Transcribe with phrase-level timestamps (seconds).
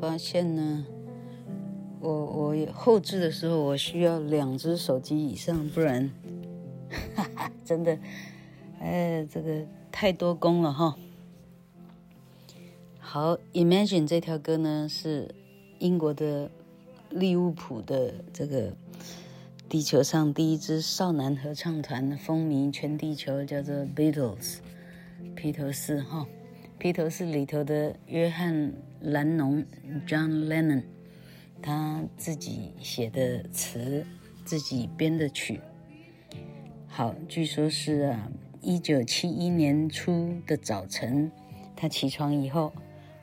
[0.00, 0.84] 发现呢，
[2.00, 6.10] 我我后置的时候，我需要两只手机以上，不然，
[7.14, 7.98] 哈哈，真的，
[8.80, 10.96] 哎，这个太多功了哈。
[12.98, 15.34] 好，Imagine 这条歌呢是
[15.78, 16.50] 英国的
[17.10, 18.72] 利物浦的这个
[19.68, 24.58] 地球上第一支少男合唱团，风靡全地球，叫做 Beatles，
[25.34, 26.26] 披头士哈。
[26.80, 28.54] 披头士里头的约翰·
[29.02, 29.62] 兰农
[30.06, 30.82] （John Lennon），
[31.60, 34.06] 他自己写的词，
[34.46, 35.60] 自己编的曲。
[36.88, 38.32] 好，据说是啊，
[38.62, 41.30] 一九七一年初的早晨，
[41.76, 42.72] 他起床以后，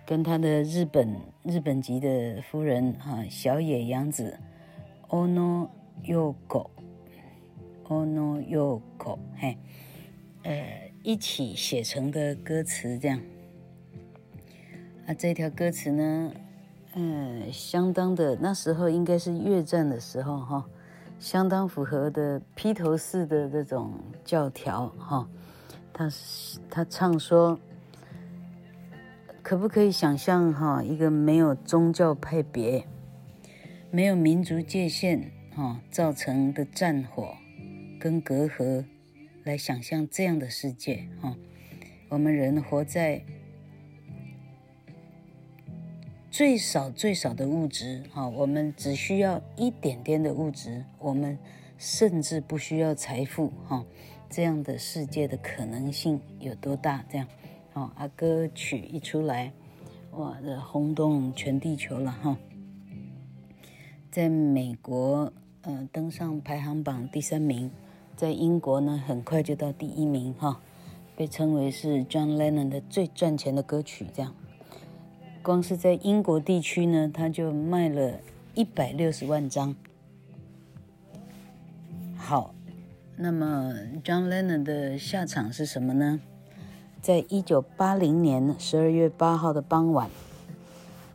[0.05, 4.37] 跟他的日本日本籍的夫人啊，小野洋子
[5.09, 5.69] （Ono
[6.03, 6.69] Yoko），Ono
[8.39, 9.57] Yoko，嘿，
[10.43, 13.19] 呃，一起写成的歌词这样。
[15.07, 16.33] 啊，这一条歌词呢，
[16.93, 20.65] 嗯，相当的，那时候应该是越战的时候哈，
[21.17, 23.93] 相当符合的披头士的这种
[24.25, 25.29] 教条哈。
[25.93, 26.11] 他
[26.69, 27.57] 他唱说，
[29.41, 32.85] 可不可以想象哈，一个没有宗教派别、
[33.89, 37.33] 没有民族界限哈造成的战火
[37.97, 38.83] 跟隔阂，
[39.45, 41.33] 来想象这样的世界哈，
[42.09, 43.23] 我们人活在。
[46.37, 51.35] 最少最少的物质，哈，我们只需要一点点的物质，我们
[51.79, 53.83] 甚至不需要财富，哈，
[54.29, 57.03] 这样的世界的可能性有多大？
[57.09, 57.27] 这样，
[57.73, 59.51] 哦，啊，歌曲一出来，
[60.11, 62.37] 哇，这轰动全地球了，哈，
[64.11, 67.71] 在美国，呃，登上排行榜第三名，
[68.15, 70.61] 在英国呢，很快就到第一名，哈，
[71.15, 74.35] 被称为是 John Lennon 的最赚钱的歌曲，这样。
[75.47, 78.19] 光是在英国地区呢，他就卖了
[78.53, 79.73] 一百六十万张。
[82.17, 82.53] 好，
[83.15, 83.73] 那么
[84.03, 86.19] John Lennon 的下场是什么呢？
[87.01, 90.09] 在一九八零年十二月八号的傍晚，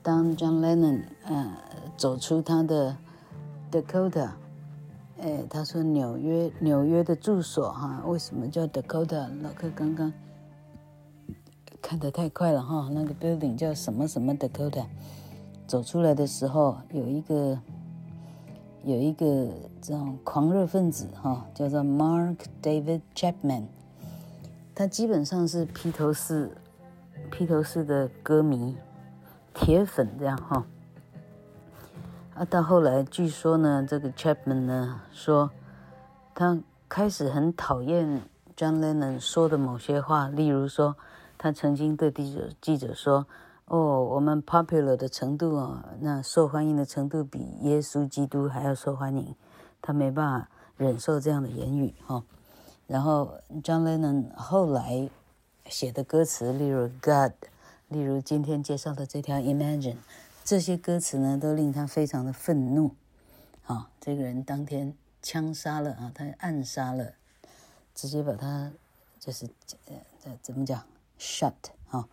[0.03, 1.55] 当 John Lennon 呃
[1.99, 2.97] 走出他的
[3.71, 4.31] Dakota，
[5.21, 9.29] 哎，他说纽约纽约的住所哈，为什么叫 Dakota？
[9.43, 10.11] 老克刚刚
[11.83, 14.87] 看得太快了哈，那个 building 叫什么什么 Dakota？
[15.67, 17.59] 走出来的时候有一个
[18.85, 19.49] 有一个
[19.83, 23.65] 这种狂热分子哈，叫做 Mark David Chapman，
[24.75, 26.57] 他基本上是披头士
[27.31, 28.77] 披头士的歌迷。
[29.55, 30.65] 铁粉这样哈，
[32.33, 35.51] 啊，到后来据说呢，这个 Chapman 呢说，
[36.35, 36.59] 他
[36.89, 38.23] 开始很讨厌
[38.57, 40.97] John Lennon 说的某些话，例如说，
[41.43, 43.27] 他曾经对记者记者说
[43.67, 49.35] ：“哦，我们 popular 的程度啊，那受欢迎的程度比耶稣基督还要受欢迎。”
[49.83, 52.23] 他没办法忍受这样的言语哈。
[52.87, 53.35] 然后
[53.65, 55.11] John Lennon 后来
[55.67, 57.33] 写的歌词，例如 God。
[57.89, 59.95] 例如今天介绍的这条《Imagine》，
[60.45, 62.95] 这些歌词呢都令他非常的愤怒。
[63.67, 67.15] 啊、这个人当天枪杀了啊，他暗杀了，
[67.97, 68.71] 直接把他
[69.19, 69.49] 就是
[70.25, 70.85] 呃怎么讲
[71.23, 71.53] Shut
[71.91, 72.09] 啊、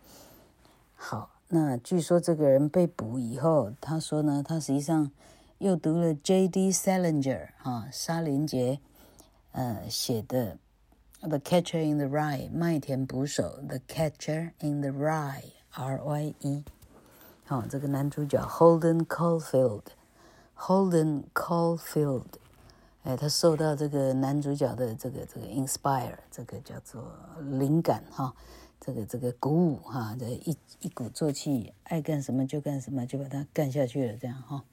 [0.94, 5.10] 好，那据说这个人被捕以后，他说呢，他实际上
[5.58, 6.70] 又读了 J.D.
[6.70, 8.78] Salinger 啊、沙林杰
[9.50, 10.58] 呃写的
[11.28, 15.40] 《The Catcher in the Rye》麦田捕手，《The Catcher in the Rye》。
[15.72, 16.64] R.Y.E.
[17.46, 22.24] 好，这个男主角 Holden Caulfield，Holden Caulfield，
[23.04, 28.34] 哎，他受到这个男主角的这个这个 inspire，这个叫做灵感哈，
[28.80, 34.64] 这个这个鼓舞哈，这一一鼓作气，爱干什么就干什么，就把它干下去了，这样哈。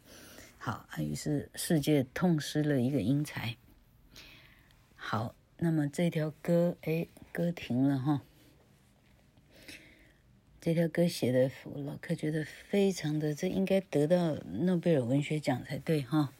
[0.58, 3.58] 好，于是世界痛失了一个英才。
[4.96, 8.22] 好，那么这条歌，哎，歌停了哈。
[10.62, 11.52] 这条歌写的，
[11.86, 16.34] 老克觉得非常的，这应该得到诺贝尔文学奖才对哈。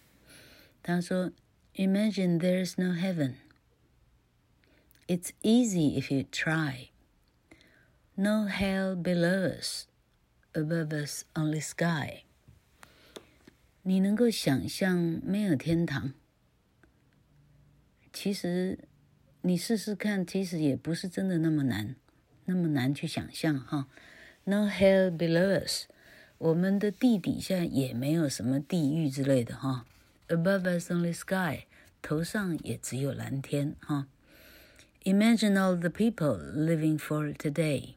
[0.82, 1.32] 他说
[1.76, 3.36] ：“Imagine there is no heaven.
[5.06, 6.88] It's easy if you try.
[8.17, 9.87] No hell below us,
[10.53, 12.25] above us only sky.”
[13.83, 16.13] 你能够想象没有天堂？
[18.13, 18.79] 其实
[19.41, 21.97] 你试试看，其实也不是真的那么难，
[22.45, 23.89] 那么难去想象哈。
[24.45, 25.87] No hell below us，
[26.39, 29.87] 我们的地底下也没有什么地狱之类的哈。
[30.29, 31.67] Above us only sky，
[32.01, 34.07] 头上也只有蓝天哈。
[35.05, 37.95] Imagine all the people living for today，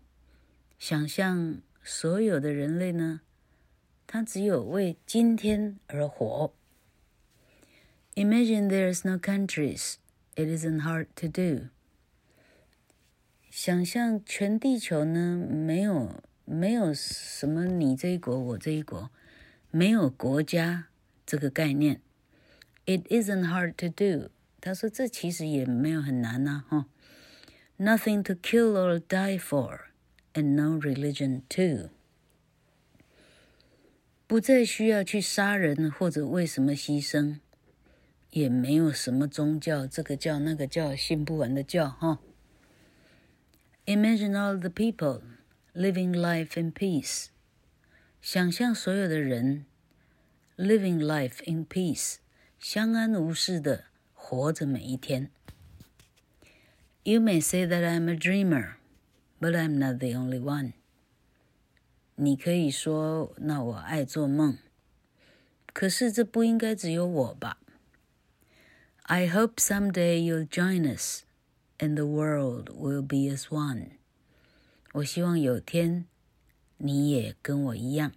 [0.81, 3.21] 想象所有的人类呢，
[4.06, 6.55] 他只有为今天而活。
[8.15, 11.69] Imagine there's no countries，it isn't hard to do。
[13.50, 16.23] 想象全地球呢，没有。
[16.47, 19.11] 没有什么你这一国我这一国，
[19.71, 20.88] 没有国家
[21.25, 22.00] 这个概念。
[22.87, 24.31] It isn't hard to do。
[24.61, 26.87] 他说这其实也没有很难呐，哈。
[27.78, 29.89] Nothing to kill or die for,
[30.34, 31.89] and no religion too。
[34.27, 37.39] 不再需要去杀人或者为什么牺牲，
[38.32, 42.20] 也没有什么宗教，这个教那个教，信不完的教，哈。
[43.86, 47.25] Imagine all the people。Living life in peace，
[48.22, 49.65] 想象所有的人
[50.56, 52.20] living life in peace，
[52.58, 55.30] 相安无事的活着每一天。
[57.04, 58.75] You may say that I'm a dreamer,
[59.39, 60.74] but I'm not the only one。
[62.15, 64.58] 你可以说，那我爱做梦，
[65.74, 67.60] 可是这不应该只有我吧？
[69.04, 71.24] I hope someday you'll join us,
[71.77, 73.98] and the world will be as one。
[74.94, 76.06] 我希望有天
[76.77, 78.13] 你也跟我一样，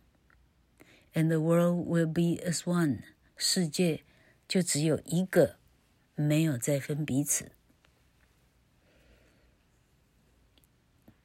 [1.13, 3.01] and the world will be as one，
[3.37, 4.05] 世界
[4.47, 5.57] 就只有一个，
[6.15, 7.51] 没有再分彼此。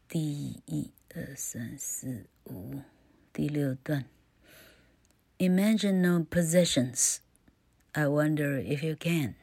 [0.09, 2.81] 第一、二、三、四、五，
[3.31, 4.07] 第六段。
[5.37, 7.19] Imagine no possessions.
[7.93, 9.35] I wonder if you can.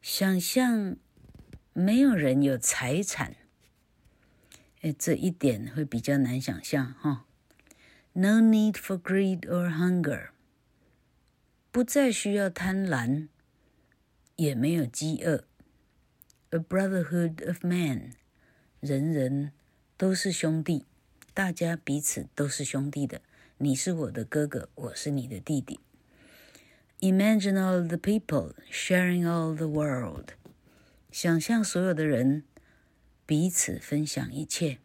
[0.00, 0.96] 想象
[1.72, 3.34] 没有人有财产。
[4.82, 7.26] 哎，这一点会比较难想象哈。
[8.12, 10.28] No need for greed or hunger，
[11.72, 13.26] 不再需要贪婪，
[14.36, 15.44] 也没有饥饿。
[16.50, 18.12] A brotherhood of man，
[18.80, 19.52] 人人
[19.98, 20.86] 都是兄弟，
[21.34, 23.20] 大家彼此都是兄弟的。
[23.58, 25.80] 你是我的哥哥，我是你的弟弟。
[27.00, 30.30] Imagine all the people sharing all the world，
[31.12, 32.44] 想象所有的人。
[33.26, 34.78] 彼此分享一切。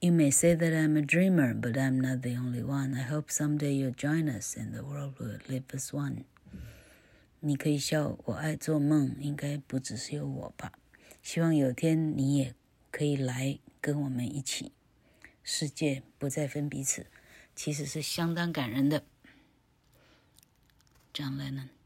[0.00, 2.96] You may say that I'm a dreamer, but I'm not the only one.
[2.96, 6.24] I hope someday you'll join us and the world will live as one.
[7.40, 10.72] 你可以笑，我爱做梦，应该不只是有我吧？
[11.22, 12.54] 希望有天你也
[12.90, 14.72] 可以来跟我们一起，
[15.42, 17.06] 世界不再分彼此，
[17.54, 19.04] 其实是相当感人的。
[21.12, 21.77] John Lennon。